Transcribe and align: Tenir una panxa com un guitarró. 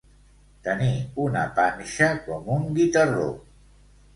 Tenir 0.67 0.93
una 1.25 1.43
panxa 1.59 2.09
com 2.25 2.51
un 2.57 2.67
guitarró. 2.79 3.29